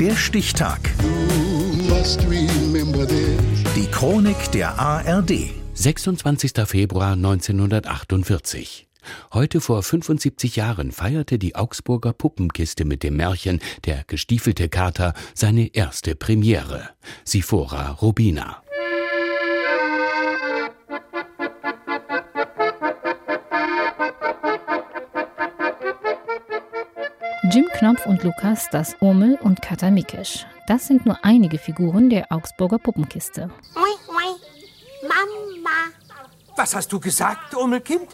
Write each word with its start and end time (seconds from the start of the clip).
Der 0.00 0.14
Stichtag. 0.14 0.78
Die 3.74 3.86
Chronik 3.90 4.52
der 4.52 4.78
ARD. 4.78 5.50
26. 5.74 6.52
Februar 6.66 7.14
1948. 7.14 8.86
Heute 9.32 9.60
vor 9.60 9.82
75 9.82 10.54
Jahren 10.54 10.92
feierte 10.92 11.40
die 11.40 11.56
Augsburger 11.56 12.12
Puppenkiste 12.12 12.84
mit 12.84 13.02
dem 13.02 13.16
Märchen 13.16 13.58
Der 13.86 14.04
gestiefelte 14.06 14.68
Kater 14.68 15.14
seine 15.34 15.74
erste 15.74 16.14
Premiere. 16.14 16.90
Sifora 17.24 17.90
Rubina. 17.90 18.62
Knopf 27.78 28.06
und 28.06 28.24
Lukas, 28.24 28.68
das 28.72 28.96
Urmel 28.98 29.38
und 29.40 29.62
Kata 29.62 29.92
Mikesch. 29.92 30.44
Das 30.66 30.88
sind 30.88 31.06
nur 31.06 31.16
einige 31.22 31.58
Figuren 31.58 32.10
der 32.10 32.32
Augsburger 32.32 32.80
Puppenkiste. 32.80 33.50
Mama. 35.02 35.94
Was 36.56 36.74
hast 36.74 36.92
du 36.92 36.98
gesagt, 36.98 37.54
Urmelkind? 37.54 38.08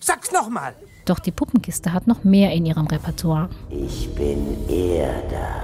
Sag's 0.00 0.32
nochmal. 0.32 0.74
Doch 1.04 1.20
die 1.20 1.30
Puppenkiste 1.30 1.92
hat 1.92 2.08
noch 2.08 2.24
mehr 2.24 2.50
in 2.52 2.66
ihrem 2.66 2.88
Repertoire. 2.88 3.50
Ich 3.70 4.12
bin 4.16 4.68
Erda, 4.68 5.62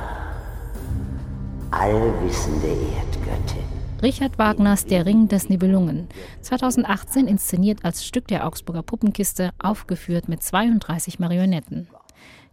allwissende 1.73 2.69
Erdgöttin. 2.69 3.65
Richard 4.01 4.39
Wagners 4.39 4.87
Der 4.87 5.07
Ring 5.07 5.27
des 5.27 5.49
Nibelungen. 5.49 6.09
2018 6.43 7.27
inszeniert 7.27 7.85
als 7.85 8.07
Stück 8.07 8.29
der 8.29 8.47
Augsburger 8.47 8.85
Puppenkiste, 8.85 9.51
aufgeführt 9.59 10.29
mit 10.29 10.41
32 10.45 11.19
Marionetten. 11.19 11.89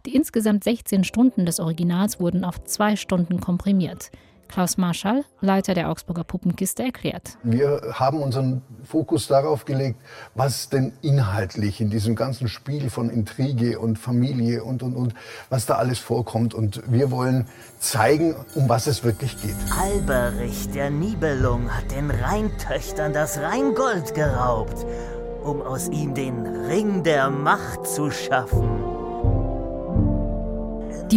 Die 0.08 0.16
insgesamt 0.16 0.64
16 0.64 1.04
Stunden 1.04 1.44
des 1.44 1.60
Originals 1.60 2.18
wurden 2.18 2.42
auf 2.42 2.64
zwei 2.64 2.96
Stunden 2.96 3.40
komprimiert. 3.40 4.10
Klaus 4.48 4.78
Marschall, 4.78 5.26
Leiter 5.42 5.74
der 5.74 5.90
Augsburger 5.90 6.24
Puppenkiste, 6.24 6.82
erklärt. 6.82 7.36
Wir 7.42 7.82
haben 7.92 8.22
unseren 8.22 8.62
Fokus 8.84 9.26
darauf 9.26 9.66
gelegt, 9.66 10.00
was 10.34 10.70
denn 10.70 10.94
inhaltlich 11.02 11.82
in 11.82 11.90
diesem 11.90 12.14
ganzen 12.14 12.48
Spiel 12.48 12.88
von 12.88 13.10
Intrige 13.10 13.78
und 13.80 13.98
Familie 13.98 14.64
und, 14.64 14.82
und, 14.82 14.94
und, 14.94 15.12
was 15.50 15.66
da 15.66 15.74
alles 15.74 15.98
vorkommt. 15.98 16.54
Und 16.54 16.82
wir 16.90 17.10
wollen 17.10 17.46
zeigen, 17.78 18.34
um 18.54 18.66
was 18.70 18.86
es 18.86 19.04
wirklich 19.04 19.36
geht. 19.42 19.56
Alberich 19.78 20.70
der 20.70 20.88
Nibelung 20.88 21.68
hat 21.68 21.90
den 21.90 22.10
Rheintöchtern 22.10 23.12
das 23.12 23.36
Rheingold 23.36 24.14
geraubt, 24.14 24.86
um 25.44 25.60
aus 25.60 25.90
ihm 25.90 26.14
den 26.14 26.46
Ring 26.46 27.02
der 27.02 27.28
Macht 27.28 27.86
zu 27.86 28.10
schaffen. 28.10 28.87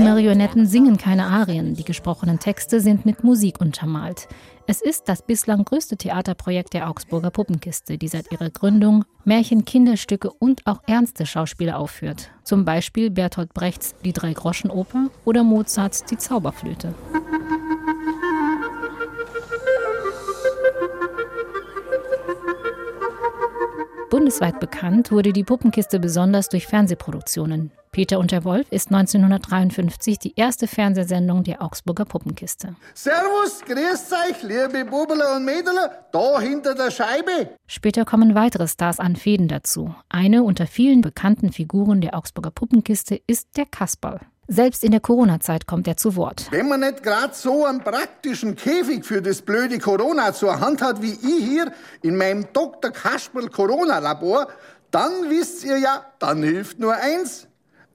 Die 0.02 0.08
Marionetten 0.08 0.66
singen 0.66 0.98
keine 0.98 1.28
Arien, 1.28 1.76
die 1.76 1.84
gesprochenen 1.84 2.40
Texte 2.40 2.80
sind 2.80 3.06
mit 3.06 3.24
Musik 3.24 3.62
untermalt. 3.62 4.28
Es 4.66 4.82
ist 4.82 5.08
das 5.08 5.22
bislang 5.22 5.64
größte 5.64 5.96
Theaterprojekt 5.96 6.74
der 6.74 6.90
Augsburger 6.90 7.30
Puppenkiste, 7.30 8.00
die 8.00 8.08
seit 8.08 8.32
ihrer 8.32 8.50
Gründung 8.50 9.06
Märchen, 9.26 9.64
Kinderstücke 9.64 10.32
und 10.32 10.66
auch 10.66 10.82
ernste 10.88 11.28
Schauspiele 11.28 11.76
aufführt. 11.76 12.32
Zum 12.44 12.66
Beispiel 12.66 13.12
Bertolt 13.12 13.54
Brechts 13.54 13.94
Die 14.04 14.12
Drei-Groschen-Oper 14.12 15.12
oder 15.24 15.44
Mozarts 15.44 16.04
Die 16.06 16.18
Zauberflöte. 16.18 16.96
Bundesweit 24.10 24.60
bekannt 24.60 25.12
wurde 25.12 25.32
die 25.32 25.44
Puppenkiste 25.44 26.00
besonders 26.00 26.50
durch 26.50 26.66
Fernsehproduktionen. 26.66 27.72
Peter 27.92 28.20
und 28.20 28.32
der 28.32 28.46
Wolf 28.46 28.68
ist 28.72 28.88
1953 28.88 30.18
die 30.18 30.34
erste 30.38 30.68
Fernsehsendung 30.68 31.44
der 31.44 31.62
Augsburger 31.62 32.06
Puppenkiste. 32.06 32.76
Servus, 32.94 33.60
grüßt 33.66 34.14
euch, 34.14 34.44
liebe 34.44 34.86
Bubbeler 34.86 35.36
und 35.36 35.44
Mädeler, 35.44 36.06
da 36.14 36.40
hinter 36.40 36.74
der 36.74 36.90
Scheibe. 36.90 37.50
Später 37.68 38.06
kommen 38.06 38.34
weitere 38.34 38.70
Stars 38.70 39.02
an 39.02 39.18
Fäden 39.18 39.50
dazu. 39.50 39.94
Eine 40.08 40.44
unter 40.44 40.68
vielen 40.68 41.02
bekannten 41.02 41.52
Figuren 41.52 42.00
der 42.00 42.16
Augsburger 42.16 42.52
Puppenkiste 42.52 43.20
ist 43.28 43.58
der 43.58 43.66
Kasperl. 43.66 44.22
Selbst 44.48 44.86
in 44.86 44.92
der 44.92 45.02
Corona-Zeit 45.02 45.68
kommt 45.68 45.86
er 45.86 45.98
zu 45.98 46.16
Wort. 46.16 46.48
Wenn 46.50 46.70
man 46.70 46.80
nicht 46.80 47.04
gerade 47.04 47.34
so 47.34 47.66
einen 47.66 47.82
praktischen 47.82 48.56
Käfig 48.56 49.04
für 49.06 49.22
das 49.22 49.42
blöde 49.42 49.80
Corona 49.80 50.34
zur 50.34 50.62
Hand 50.62 50.82
hat 50.82 51.02
wie 51.02 51.12
ich 51.12 51.46
hier 51.46 51.74
in 52.02 52.16
meinem 52.16 52.48
Dr. 52.54 52.92
Kasperl 52.92 53.50
Corona-Labor, 53.50 54.48
dann 54.92 55.30
wisst 55.30 55.66
ihr 55.66 55.78
ja, 55.78 56.06
dann 56.20 56.44
hilft 56.44 56.80
nur 56.80 56.94
eins, 56.94 57.48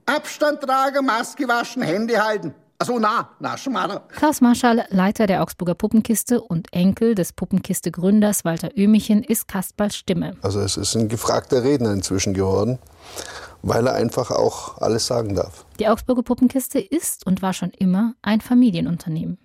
Abstand 0.07 0.61
tragen, 0.61 1.05
Maske 1.05 1.47
waschen, 1.47 1.81
Hände 1.81 2.23
halten. 2.23 2.53
Also 2.79 2.99
na, 2.99 3.29
na, 3.39 3.57
Schmarrer. 3.57 4.03
Klaus 4.15 4.39
Marschall, 4.39 4.85
Leiter 4.89 5.25
der 5.25 5.41
Augsburger 5.41 5.73
Puppenkiste 5.73 6.39
und 6.41 6.71
Enkel 6.71 7.15
des 7.15 7.33
Puppenkiste-Gründers 7.33 8.45
Walter 8.45 8.69
Ömichen, 8.77 9.23
ist 9.23 9.47
Kasperls 9.47 9.97
Stimme. 9.97 10.35
Also 10.43 10.61
es 10.61 10.77
ist 10.77 10.95
ein 10.95 11.09
gefragter 11.09 11.63
Redner 11.63 11.91
inzwischen 11.91 12.33
geworden, 12.35 12.77
weil 13.63 13.87
er 13.87 13.95
einfach 13.95 14.29
auch 14.29 14.77
alles 14.77 15.07
sagen 15.07 15.35
darf. 15.35 15.65
Die 15.79 15.87
Augsburger 15.87 16.21
Puppenkiste 16.21 16.79
ist 16.79 17.25
und 17.25 17.41
war 17.41 17.53
schon 17.53 17.71
immer 17.71 18.13
ein 18.21 18.41
Familienunternehmen. 18.41 19.39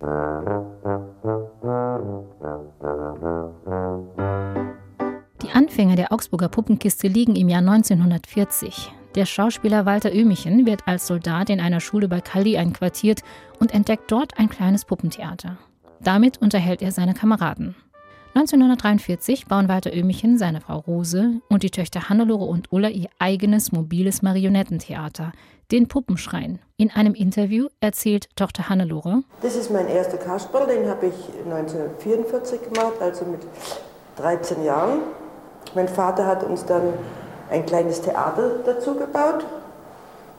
Die 5.42 5.50
Anfänge 5.54 5.96
der 5.96 6.12
Augsburger 6.12 6.48
Puppenkiste 6.48 7.08
liegen 7.08 7.34
im 7.34 7.48
Jahr 7.48 7.60
1940. 7.60 8.92
Der 9.14 9.26
Schauspieler 9.26 9.84
Walter 9.84 10.10
Ömichen 10.14 10.64
wird 10.64 10.88
als 10.88 11.06
Soldat 11.06 11.50
in 11.50 11.60
einer 11.60 11.80
Schule 11.80 12.08
bei 12.08 12.22
Calais 12.22 12.56
einquartiert 12.56 13.20
und 13.60 13.74
entdeckt 13.74 14.10
dort 14.10 14.38
ein 14.38 14.48
kleines 14.48 14.86
Puppentheater. 14.86 15.58
Damit 16.00 16.40
unterhält 16.40 16.80
er 16.80 16.92
seine 16.92 17.12
Kameraden. 17.12 17.74
1943 18.34 19.46
bauen 19.46 19.68
Walter 19.68 19.94
Ömichen, 19.94 20.38
seine 20.38 20.62
Frau 20.62 20.78
Rose 20.78 21.42
und 21.50 21.62
die 21.62 21.70
Töchter 21.70 22.08
Hannelore 22.08 22.46
und 22.46 22.72
Ulla 22.72 22.88
ihr 22.88 23.10
eigenes 23.18 23.70
mobiles 23.70 24.22
Marionettentheater, 24.22 25.32
den 25.70 25.88
Puppenschrein. 25.88 26.60
In 26.78 26.90
einem 26.90 27.12
Interview 27.12 27.68
erzählt 27.80 28.34
Tochter 28.34 28.70
Hannelore: 28.70 29.24
Das 29.42 29.56
ist 29.56 29.70
mein 29.70 29.88
erster 29.88 30.16
Kasperl, 30.16 30.66
den 30.66 30.88
habe 30.88 31.08
ich 31.08 31.44
1944 31.44 32.62
gemacht, 32.62 32.94
also 33.00 33.26
mit 33.26 33.40
13 34.16 34.64
Jahren. 34.64 35.00
Mein 35.74 35.88
Vater 35.88 36.26
hat 36.26 36.42
uns 36.44 36.64
dann 36.64 36.94
ein 37.52 37.66
kleines 37.66 38.00
Theater 38.00 38.60
dazu 38.64 38.94
gebaut. 38.94 39.44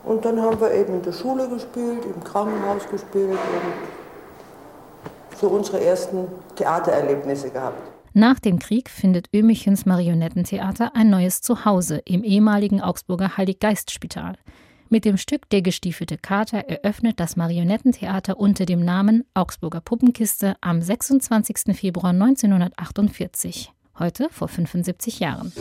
Und 0.03 0.25
dann 0.25 0.41
haben 0.41 0.59
wir 0.59 0.74
eben 0.74 0.96
in 0.96 1.01
der 1.01 1.13
Schule 1.13 1.47
gespielt, 1.47 2.06
im 2.06 2.24
Krankenhaus 2.24 2.90
gespielt 2.90 3.31
und 3.31 5.38
so 5.38 5.47
unsere 5.47 5.84
ersten 5.84 6.28
Theatererlebnisse 6.56 7.50
gehabt. 7.50 7.81
Nach 8.13 8.40
dem 8.40 8.59
Krieg 8.59 8.90
findet 8.90 9.29
Ömichens 9.34 9.85
Marionettentheater 9.85 10.96
ein 10.96 11.09
neues 11.09 11.41
Zuhause 11.41 12.01
im 12.06 12.24
ehemaligen 12.24 12.81
Augsburger 12.81 13.38
Heiliggeistspital. 13.38 14.35
Mit 14.90 15.06
dem 15.06 15.18
Stück 15.18 15.50
Der 15.50 15.63
gestiefelte 15.63 16.18
Kater 16.18 16.69
eröffnet 16.69 17.19
das 17.19 17.35
Marionettentheater 17.35 18.38
unter 18.38 18.66
dem 18.66 18.85
Namen 18.85 19.24
Augsburger 19.34 19.81
Puppenkiste 19.81 20.56
am 20.62 20.81
26. 20.81 21.75
Februar 21.75 22.12
1948 22.12 23.74
heute 24.00 24.28
vor 24.31 24.48
75 24.48 25.20
Jahren. 25.20 25.52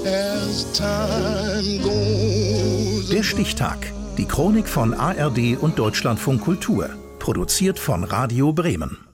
Der 3.13 3.23
Stichtag. 3.23 3.93
Die 4.19 4.27
Chronik 4.27 4.69
von 4.69 4.95
ARD 4.95 5.57
und 5.61 5.79
Deutschlandfunk 5.79 6.43
Kultur. 6.43 6.91
Produziert 7.19 7.79
von 7.79 8.05
Radio 8.05 8.53
Bremen. 8.53 9.12